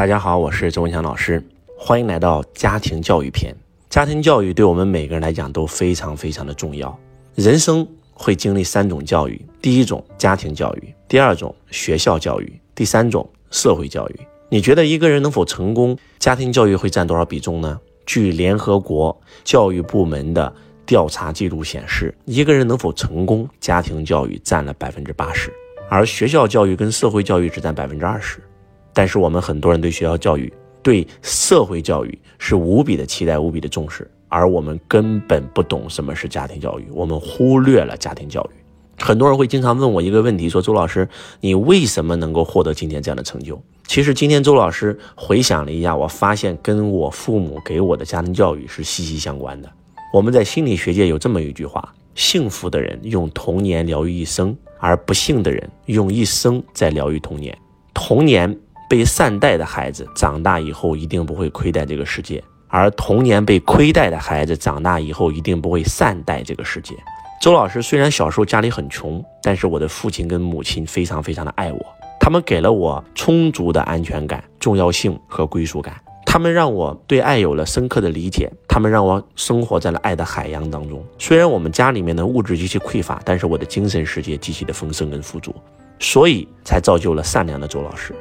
[0.00, 3.54] 大家好，我是周文强老师，欢迎来到家庭教育篇。
[3.90, 6.98] 家庭教育对我们每个人来讲都非常非常的重要。
[7.34, 14.20] 人生会经历三种教育：第一种家庭教育，第二种学校教育，第三种社会教育。
[14.48, 17.78] 你觉得一个人能否成功，家庭教育会占多少比重呢？
[18.06, 19.14] 据联合国
[19.44, 20.50] 教育部门的
[20.86, 25.52] 调查记录显示，一个人能否成功，家庭教育占了百分之八十，
[25.90, 28.40] 而学校教育跟社会教育只占百分之二十。
[28.92, 30.52] 但是我们很多人对学校教育、
[30.82, 38.60] 对社会教育是无比的期待、无比的重视，而我们根本不懂什么是家庭教育，我们忽略了家庭教育。
[39.02, 41.08] 很多人会经常问我一个问题，说周老师，
[41.40, 43.60] 你为什么能够获得今天这样的成就？
[43.86, 49.70] 其实今天周老师回想了一下，我发现跟我父母给我的家庭教育是息息相关的。
[50.12, 57.56] 我们在心理学界有这么一句话：幸福的人用童年疗愈一生，而不幸的人用一生在疗愈童年。
[57.94, 58.58] 童年。
[58.90, 66.96] 被善待的孩子长大以后一定不会亏待这个世界，而童年被亏待的孩子长大以后一定不会善待这个世界。
[67.40, 71.78] 周老师虽然小时候家里很穷，但是我的父亲跟母亲非常非常的爱我，
[72.18, 75.94] 他们给了我充足的安全感、重要性和归属感，
[76.26, 81.00] 他们让我对爱有了深刻的理解，他们让我生活在了爱的海洋当中。
[81.16, 85.54] 虽然我们家里面的物质极其匮乏，但是我的精神世界极其的丰盛跟富足，
[86.00, 88.12] 所以才造就了善良的周老师。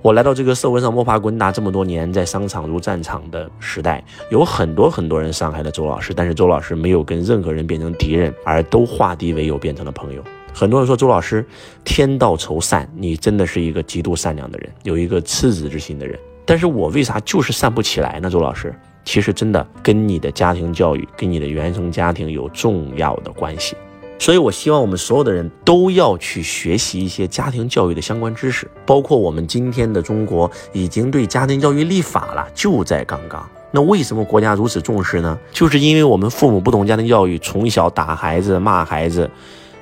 [0.00, 10.22] 我来到这个社会上摸爬滚打这么多年，在商场如战场的时代，有很多很多人伤害了周老师，但是周老师没有跟任何人变成敌人，而都化敌为友，变成了朋友。
[10.54, 11.44] 很多人说周老师
[11.84, 16.16] 天道酬善，你真的是一个极度善良的人，有一个赤子之心的人。
[16.46, 18.30] 但是我为啥就是善不起来呢？
[18.30, 18.72] 周老师，
[19.04, 23.76] 其实真的跟你的家庭教育，跟你的原生家庭有重要的关系。
[24.18, 33.48] 所以，我希望我们所有的人都要去学习一些家庭教育的相关知识，包括我们今天的中国已经对家庭教育立法了，就在刚刚。
[33.70, 35.38] 那为什么国家如此重视呢？
[35.52, 39.30] 就是因为我们父母不懂家庭教育，从小打孩子、骂孩子，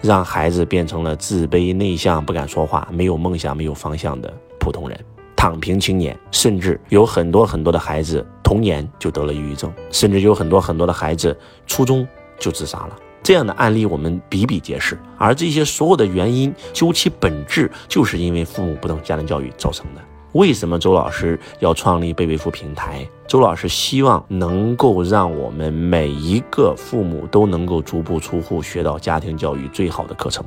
[0.03, 4.99] 让孩子变成了自卑、内向、不敢说话、没有梦想、没有方向的普通人、
[5.35, 11.37] 躺平青年，甚至有很多很多的孩子童年就得了抑郁症，甚至有很多很多的孩子
[11.67, 12.07] 初中
[12.39, 12.97] 就自杀了。
[13.27, 20.01] 这样的案例我们比比皆是，而这些所有的原因究其本质，就是因为父母不懂家庭教育造成的。
[20.35, 23.05] 为什么周老师要创立贝贝夫平台？
[23.27, 30.45] 周老师希望能够让我们每一个父母都能够足不出户学到家庭教育最好的课程。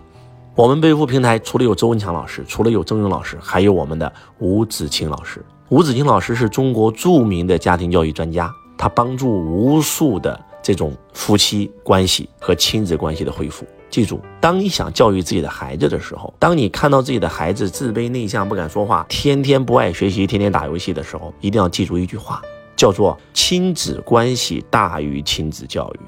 [0.56, 5.44] 我们贝贝夫平台除了有周文强老师，除了有曾勇老师，还有我们的吴子清老师。
[5.68, 10.46] 吴子清老师是中国著名的家庭教育专家，他帮助无数的。
[10.70, 22.40] 这种夫妻关系和亲子关系的恢复，记住，当你想教育自己的孩子的时候，当你看到自己的孩子自卑内向、不敢说话、天天不爱学习、天天打游戏的时候，一定要记住一句话，
[22.76, 26.00] 叫做“亲子关系大于亲子教育”。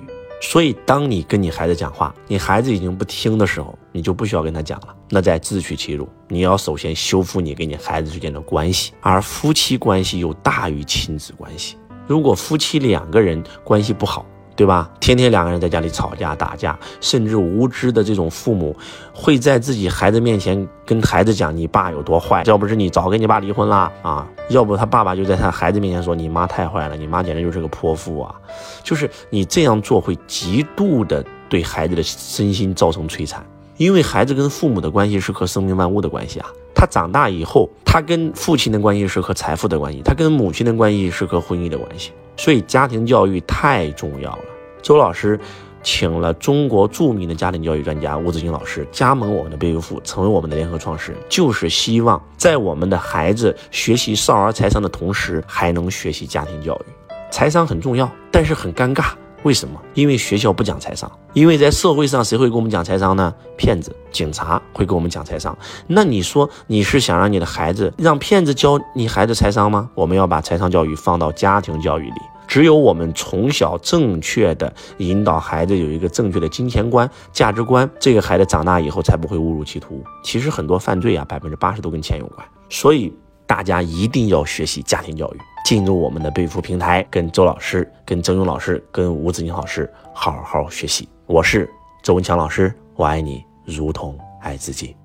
[0.44, 6.08] 所以，当你跟你孩子讲话，你孩子已经不听的时候，你就不需要跟他讲了，那再自取其辱。
[6.28, 11.78] 你要首先修复你跟你孩子之间的关系，而夫妻关系又大于亲子关系。
[12.08, 14.90] 如果夫妻两个人关系不好，对吧？
[15.00, 18.76] 天天两个人在家里吵架打架，甚至无知的这种父母，
[19.14, 28.36] 会在自己孩子面前跟孩子讲你爸有多坏，要不是你早跟你爸离婚啦啊，要不他爸爸就在他孩子面前说你妈太坏了，你妈简直就是个泼妇啊！
[28.84, 33.44] 就是你这样做会极度的对孩子的身心造成摧残，
[33.78, 36.48] 因为孩子跟父母的关系是和生命万物的关系啊。
[36.74, 44.44] 他长大以后，他跟父亲的关系是和财富的关系，他跟母亲的关系是和婚姻的关系，所以家庭教育太重要了。
[44.82, 45.40] 周老师
[45.84, 57.12] 请了中国著名的家庭教育专家吴子军老师加盟我们的贝优富，成为我们的联合创始人，就是希望在我们的孩子学习少儿财商的同时，还能学习家庭教育。
[57.32, 59.14] 财商很重要，但是很尴尬。
[59.44, 59.82] 为什么？
[59.94, 63.34] 因为学校不讲财商，因为在社会上谁会跟我们讲财商呢？
[63.58, 65.58] 骗子、警察会跟我们讲财商。
[65.88, 69.90] 那你说你是想让你的孩子让骗子教你孩子财商吗？
[69.96, 72.22] 我们要把财商教育放到家庭教育里。
[72.48, 80.04] 只有我们从小正确的引导孩子有一个正确的金钱观、价值观，这个孩子长大以后才不会误入歧途。
[80.22, 83.14] 其实很多犯罪啊，百分之八十都跟钱有关，所以
[83.52, 91.10] 大家一定要学习家庭教育，进入我们的贝夫平台，跟周老师、跟曾勇老师、跟吴子宁老师好好学习。
[91.26, 91.70] 我是
[92.02, 94.96] 周文强老师，我爱你如同爱自己。